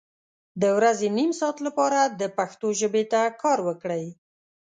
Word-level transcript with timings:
د 0.61 0.63
ورځې 0.77 1.07
نیم 1.17 1.31
ساعت 1.39 1.57
لپاره 1.67 1.99
د 2.19 2.21
پښتو 2.37 2.67
ژبې 2.79 3.03
ته 3.11 3.21
کار 3.41 3.59
وکړئ 3.67 4.05